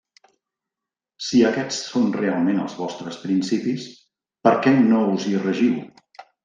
Si 1.25 1.41
aquests 1.49 1.77
són 1.91 2.09
realment 2.17 2.63
els 2.65 2.79
vostres 2.81 3.21
principis, 3.27 3.89
¿per 4.49 4.59
què 4.67 4.77
no 4.83 5.07
us 5.17 5.33
hi 5.33 5.41
regiu? 5.51 5.83